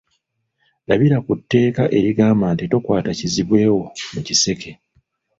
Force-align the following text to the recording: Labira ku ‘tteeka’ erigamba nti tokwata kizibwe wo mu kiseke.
Labira 0.87 1.17
ku 1.25 1.31
‘tteeka’ 1.39 1.83
erigamba 1.97 2.45
nti 2.53 2.65
tokwata 2.71 3.09
kizibwe 3.19 3.61
wo 3.73 3.81
mu 4.13 4.21
kiseke. 4.27 4.71